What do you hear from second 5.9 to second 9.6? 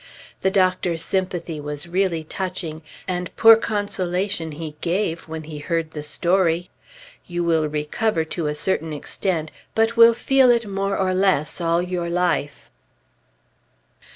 the story. "You will recover, to a certain extent;